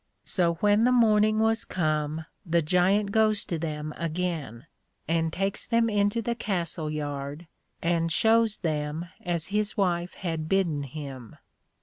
So 0.23 0.55
when 0.55 0.83
the 0.83 0.91
morning 0.91 1.37
was 1.37 1.63
come, 1.63 2.25
the 2.43 2.63
Giant 2.63 3.11
goes 3.11 3.45
to 3.45 3.59
them 3.59 3.93
again, 3.95 4.65
and 5.07 5.31
takes 5.31 5.63
them 5.67 5.91
into 5.91 6.23
the 6.23 6.33
Castle 6.33 6.89
yard 6.89 7.45
and 7.83 8.11
shews 8.11 8.57
them 8.57 9.07
as 9.23 9.49
his 9.53 9.77
Wife 9.77 10.15
had 10.15 10.49
bidden 10.49 10.81
him. 10.81 11.35